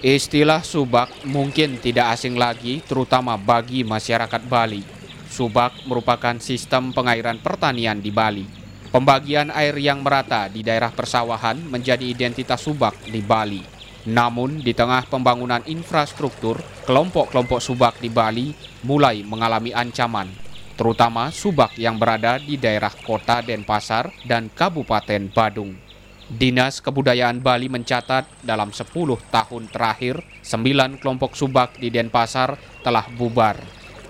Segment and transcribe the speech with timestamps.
[0.00, 4.80] Istilah subak mungkin tidak asing lagi terutama bagi masyarakat Bali.
[5.28, 8.48] Subak merupakan sistem pengairan pertanian di Bali.
[8.88, 13.60] Pembagian air yang merata di daerah persawahan menjadi identitas subak di Bali.
[14.08, 16.56] Namun di tengah pembangunan infrastruktur,
[16.88, 18.56] kelompok-kelompok subak di Bali
[18.88, 20.32] mulai mengalami ancaman,
[20.80, 25.89] terutama subak yang berada di daerah kota Denpasar dan Kabupaten Badung.
[26.30, 28.86] Dinas Kebudayaan Bali mencatat dalam 10
[29.34, 32.54] tahun terakhir, 9 kelompok subak di Denpasar
[32.86, 33.58] telah bubar.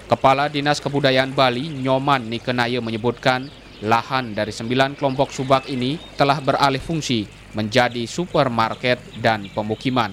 [0.04, 3.48] Kepala Dinas Kebudayaan Bali, Nyoman Nikenaya menyebutkan,
[3.80, 7.24] lahan dari 9 kelompok subak ini telah beralih fungsi
[7.56, 10.12] menjadi supermarket dan pemukiman.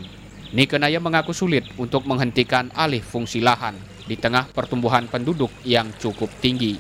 [0.56, 3.76] Nikenaya mengaku sulit untuk menghentikan alih fungsi lahan
[4.08, 6.80] di tengah pertumbuhan penduduk yang cukup tinggi.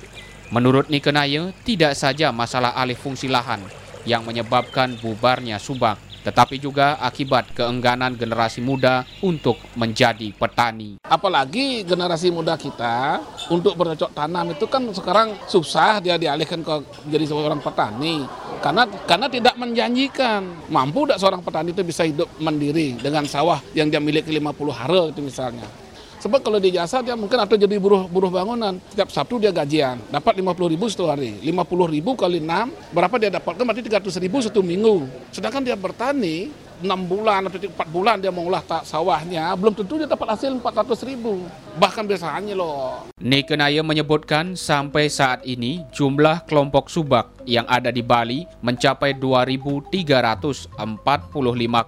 [0.56, 3.60] Menurut Nikenaya, tidak saja masalah alih fungsi lahan,
[4.08, 10.96] yang menyebabkan bubarnya Subak, tetapi juga akibat keengganan generasi muda untuk menjadi petani.
[11.04, 13.20] Apalagi generasi muda kita
[13.52, 16.76] untuk bercocok tanam itu kan sekarang susah dia dialihkan ke
[17.08, 18.24] menjadi seorang petani
[18.64, 23.92] karena karena tidak menjanjikan mampu tidak seorang petani itu bisa hidup mandiri dengan sawah yang
[23.92, 25.87] dia miliki 50 hara itu misalnya.
[26.18, 28.82] Sebab kalau di jasa dia mungkin atau jadi buruh buruh bangunan.
[28.90, 31.38] Setiap Sabtu dia gajian, dapat 50 ribu satu hari.
[31.46, 35.06] 50 ribu kali 6, berapa dia dapatkan berarti 300 ribu satu minggu.
[35.30, 40.06] Sedangkan dia bertani, 6 bulan atau 4 bulan dia mengolah tak sawahnya, belum tentu dia
[40.06, 41.42] dapat hasil 400 ribu.
[41.82, 43.10] Bahkan biasanya loh.
[43.18, 50.70] Nikenaya menyebutkan sampai saat ini jumlah kelompok subak yang ada di Bali mencapai 2.345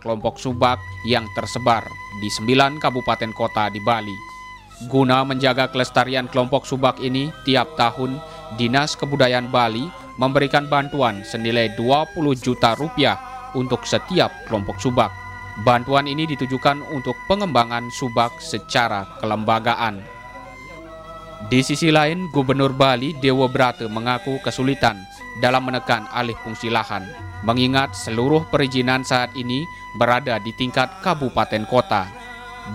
[0.02, 1.86] kelompok subak yang tersebar
[2.22, 4.18] di sembilan kabupaten kota di Bali.
[4.88, 8.16] Guna menjaga kelestarian kelompok subak ini, tiap tahun
[8.56, 9.84] Dinas Kebudayaan Bali
[10.16, 15.10] memberikan bantuan senilai 20 juta rupiah untuk setiap kelompok subak.
[15.66, 20.00] Bantuan ini ditujukan untuk pengembangan subak secara kelembagaan.
[21.48, 25.00] Di sisi lain, Gubernur Bali Dewa Brata mengaku kesulitan
[25.40, 27.08] dalam menekan alih fungsi lahan,
[27.48, 29.64] mengingat seluruh perizinan saat ini
[29.96, 32.12] berada di tingkat kabupaten kota.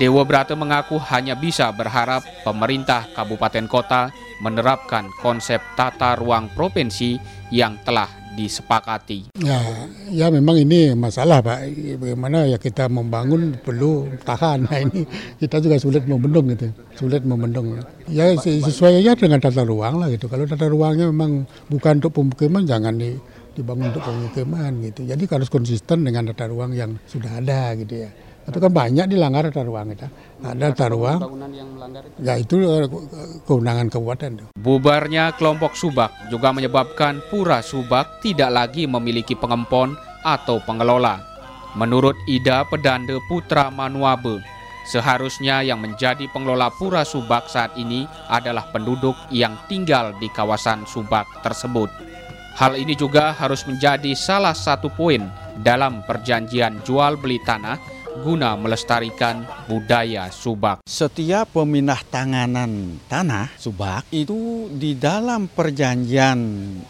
[0.00, 4.08] Dewa Brata mengaku hanya bisa berharap pemerintah kabupaten kota
[4.40, 7.20] menerapkan konsep tata ruang provinsi
[7.52, 9.30] yang telah disepakati.
[9.38, 9.62] Ya,
[10.10, 11.70] ya memang ini masalah Pak.
[12.02, 14.66] Bagaimana ya kita membangun perlu tahan.
[14.66, 15.06] Nah ini
[15.38, 17.78] kita juga sulit membendung gitu, sulit membendung.
[18.10, 20.26] Ya sesuai aja dengan tata ruang lah gitu.
[20.26, 23.16] Kalau tata ruangnya memang bukan untuk pemukiman jangan di
[23.54, 25.06] dibangun untuk pemukiman gitu.
[25.06, 28.10] Jadi harus konsisten dengan tata ruang yang sudah ada gitu ya.
[28.44, 30.08] Itu kan banyak dilanggar tata ruang kita.
[30.44, 31.18] Ada tata ruang.
[32.20, 32.86] Ya itu eh,
[33.48, 34.52] kewenangan kabupaten.
[34.52, 41.20] Bubarnya kelompok Subak juga menyebabkan Pura Subak tidak lagi memiliki pengempon atau pengelola.
[41.74, 44.38] Menurut Ida Pedande Putra Manuabe,
[44.86, 51.26] seharusnya yang menjadi pengelola Pura Subak saat ini adalah penduduk yang tinggal di kawasan Subak
[51.40, 51.88] tersebut.
[52.54, 55.26] Hal ini juga harus menjadi salah satu poin
[55.58, 60.86] dalam perjanjian jual beli tanah guna melestarikan budaya Subak.
[60.86, 66.38] Setiap peminah tanganan tanah Subak itu di dalam perjanjian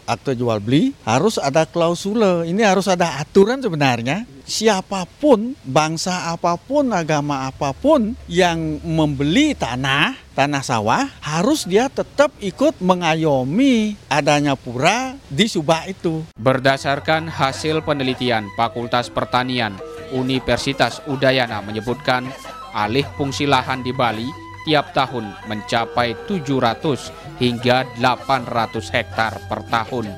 [0.05, 2.45] akte jual beli harus ada klausula.
[2.45, 4.27] Ini harus ada aturan sebenarnya.
[4.45, 11.89] Siapa pun, bangsa apa pun, agama apa pun yang membeli tanah, tanah sawah, harus dia
[11.89, 16.21] tetap ikut mengayomi adanya pura di Subak itu.
[16.37, 19.73] Berdasarkan hasil penelitian Fakultas Pertanian
[20.15, 22.31] Universitas Udayana menyebutkan
[22.71, 24.31] alih fungsi lahan di Bali
[24.65, 30.09] tiap tahun mencapai 700 hingga 800 hektar per tahun.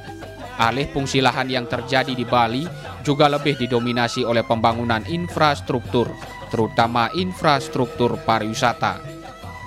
[0.58, 2.66] Alih fungsi lahan yang terjadi di Bali
[3.06, 6.10] juga lebih didominasi oleh pembangunan infrastruktur,
[6.50, 8.98] terutama infrastruktur pariwisata.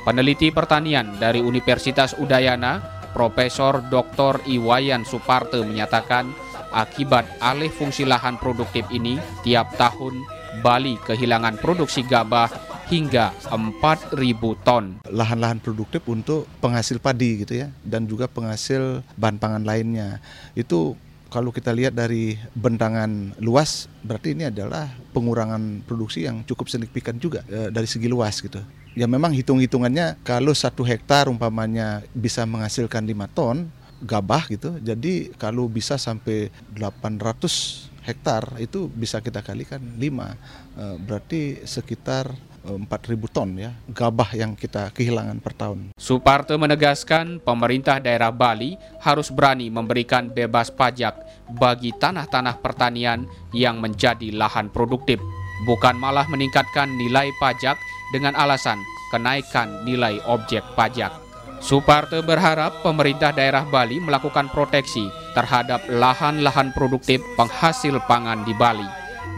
[0.02, 2.80] Peneliti pertanian dari Universitas Udayana,
[3.14, 4.42] Profesor Dr.
[4.48, 6.33] Iwayan Suparte menyatakan
[6.71, 10.22] Akibat alih fungsi lahan produktif ini, tiap tahun
[10.63, 12.51] Bali kehilangan produksi gabah
[12.91, 14.99] hingga 4.000 ton.
[15.07, 20.19] Lahan-lahan produktif untuk penghasil padi gitu ya, dan juga penghasil bahan pangan lainnya.
[20.59, 20.99] Itu
[21.31, 27.47] kalau kita lihat dari bentangan luas, berarti ini adalah pengurangan produksi yang cukup signifikan juga
[27.47, 28.59] e, dari segi luas gitu.
[28.99, 33.71] Ya memang hitung-hitungannya kalau satu hektar umpamanya bisa menghasilkan 5 ton,
[34.02, 34.76] gabah gitu.
[34.80, 40.00] Jadi kalau bisa sampai 800 hektar itu bisa kita kalikan 5.
[40.00, 45.97] Eh, berarti sekitar 4.000 ton ya gabah yang kita kehilangan per tahun.
[45.97, 51.16] Suparte menegaskan pemerintah daerah Bali harus berani memberikan bebas pajak
[51.56, 53.24] bagi tanah-tanah pertanian
[53.56, 55.20] yang menjadi lahan produktif.
[55.60, 57.76] bukan malah meningkatkan nilai pajak
[58.16, 58.80] dengan alasan
[59.12, 61.29] kenaikan nilai objek pajak.
[61.60, 68.89] Suparte berharap pemerintah daerah Bali melakukan proteksi terhadap lahan-lahan produktif penghasil pangan di Bali.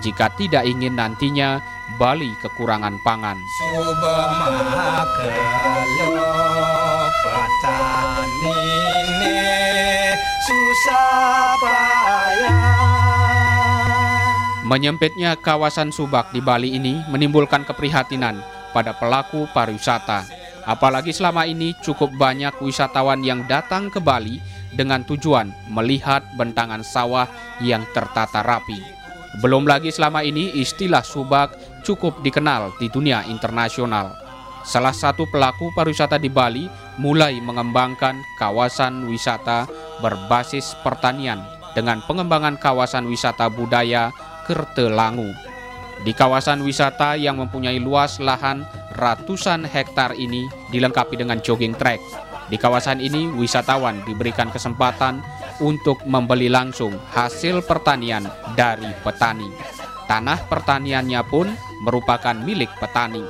[0.06, 1.58] Jika tidak ingin nantinya
[1.98, 3.36] Bali kekurangan pangan.
[14.62, 18.40] Menyempitnya kawasan Subak di Bali ini menimbulkan keprihatinan
[18.72, 20.41] pada pelaku pariwisata.
[20.62, 24.38] Apalagi selama ini cukup banyak wisatawan yang datang ke Bali
[24.70, 27.26] dengan tujuan melihat bentangan sawah
[27.58, 28.78] yang tertata rapi.
[29.42, 34.14] Belum lagi selama ini istilah subak cukup dikenal di dunia internasional.
[34.62, 36.70] Salah satu pelaku pariwisata di Bali
[37.02, 39.66] mulai mengembangkan kawasan wisata
[39.98, 41.42] berbasis pertanian
[41.74, 44.14] dengan pengembangan kawasan wisata budaya
[44.46, 45.30] Kertelangu.
[46.02, 48.66] Di kawasan wisata yang mempunyai luas lahan
[49.02, 51.98] ratusan hektar ini dilengkapi dengan jogging track.
[52.46, 55.18] Di kawasan ini wisatawan diberikan kesempatan
[55.58, 58.22] untuk membeli langsung hasil pertanian
[58.54, 59.50] dari petani.
[60.06, 61.50] Tanah pertaniannya pun
[61.82, 63.24] merupakan milik petani.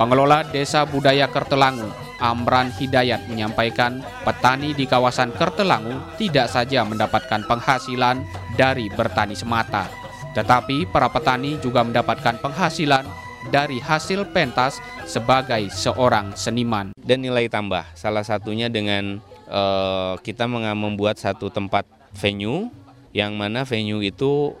[0.00, 1.92] Pengelola Desa Budaya Kertelangu,
[2.22, 8.24] Amran Hidayat menyampaikan petani di kawasan Kertelangu tidak saja mendapatkan penghasilan
[8.56, 9.90] dari bertani semata,
[10.32, 13.04] tetapi para petani juga mendapatkan penghasilan
[13.50, 14.78] dari hasil pentas
[15.08, 16.94] sebagai seorang seniman.
[17.00, 19.18] Dan nilai tambah, salah satunya dengan
[19.50, 22.70] uh, kita membuat satu tempat venue,
[23.10, 24.54] yang mana venue itu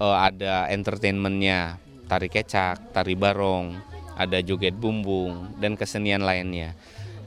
[0.00, 1.76] uh, ada entertainmentnya,
[2.08, 3.76] tari kecak, tari barong,
[4.16, 6.72] ada joget bumbung, dan kesenian lainnya.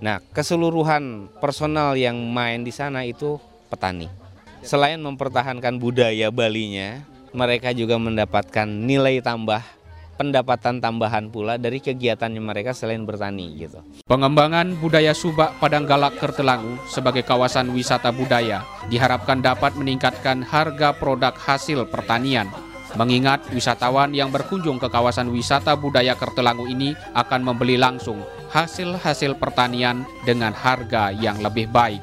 [0.04, 3.40] Nah, keseluruhan personal yang main di sana itu
[3.72, 4.12] petani.
[4.66, 9.62] Selain mempertahankan budaya Balinya, mereka juga mendapatkan nilai tambah
[10.16, 13.84] pendapatan tambahan pula dari kegiatannya mereka selain bertani gitu.
[14.08, 21.36] Pengembangan budaya Subak Padang Galak Kertelangu sebagai kawasan wisata budaya diharapkan dapat meningkatkan harga produk
[21.36, 22.50] hasil pertanian.
[22.96, 28.24] Mengingat wisatawan yang berkunjung ke kawasan wisata budaya Kertelangu ini akan membeli langsung
[28.56, 32.00] hasil-hasil pertanian dengan harga yang lebih baik.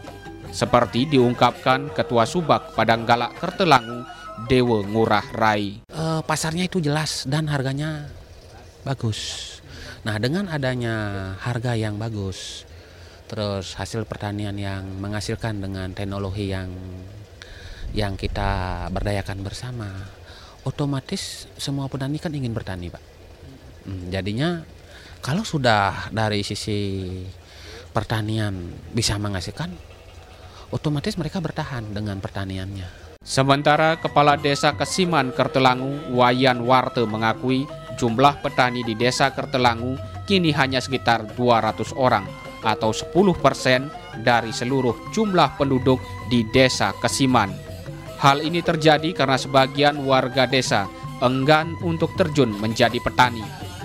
[0.52, 4.04] Seperti diungkapkan Ketua Subak Padang Galak Kertelangu
[4.52, 5.80] Dewa Ngurah Rai.
[6.22, 8.06] Pasarnya itu jelas dan harganya
[8.86, 9.52] bagus.
[10.02, 12.66] Nah dengan adanya harga yang bagus,
[13.30, 16.70] terus hasil pertanian yang menghasilkan dengan teknologi yang
[17.92, 19.88] yang kita berdayakan bersama,
[20.64, 23.02] otomatis semua petani kan ingin bertani, pak.
[23.84, 24.62] Hmm, jadinya
[25.22, 27.06] kalau sudah dari sisi
[27.94, 29.70] pertanian bisa menghasilkan,
[30.72, 33.01] otomatis mereka bertahan dengan pertaniannya.
[33.22, 39.94] Sementara Kepala Desa Kesiman Kertelangu, Wayan Warte mengakui jumlah petani di Desa Kertelangu
[40.26, 42.26] kini hanya sekitar 200 orang
[42.66, 43.86] atau 10 persen
[44.26, 47.54] dari seluruh jumlah penduduk di Desa Kesiman.
[48.18, 50.86] Hal ini terjadi karena sebagian warga desa
[51.18, 53.42] enggan untuk terjun menjadi petani.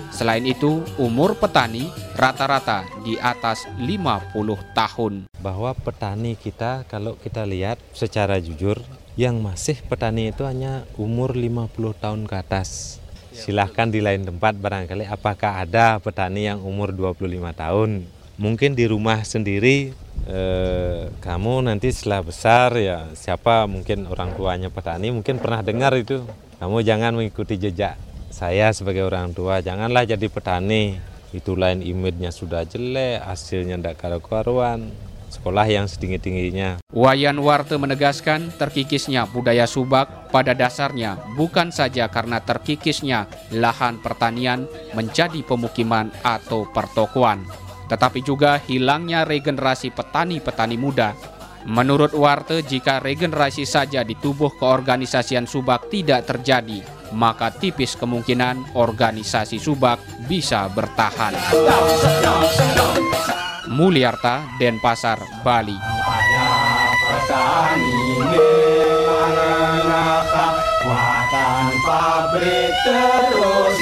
[0.08, 5.28] Selain itu, umur petani rata-rata di atas 50 tahun.
[5.38, 8.80] Bahwa petani kita kalau kita lihat secara jujur
[9.20, 12.98] yang masih petani itu hanya umur 50 tahun ke atas.
[13.34, 18.08] Silahkan di lain tempat barangkali apakah ada petani yang umur 25 tahun.
[18.38, 19.92] Mungkin di rumah sendiri
[20.26, 26.24] eh, kamu nanti setelah besar ya siapa mungkin orang tuanya petani mungkin pernah dengar itu.
[26.58, 31.00] Kamu jangan mengikuti jejak saya sebagai orang tua, janganlah jadi petani.
[31.28, 34.88] Itu lain image-nya sudah jelek, hasilnya tidak karu-karuan
[35.28, 36.80] sekolah yang setinggi-tingginya.
[36.90, 44.64] Wayan Warte menegaskan terkikisnya budaya subak pada dasarnya bukan saja karena terkikisnya lahan pertanian
[44.96, 47.44] menjadi pemukiman atau pertokoan,
[47.92, 51.12] tetapi juga hilangnya regenerasi petani-petani muda.
[51.68, 56.80] Menurut Warte, jika regenerasi saja di tubuh keorganisasian subak tidak terjadi,
[57.12, 61.34] maka tipis kemungkinan organisasi subak bisa bertahan.
[63.68, 65.76] Mulyarta, Denpasar, Bali.
[71.88, 73.76] pabrik terus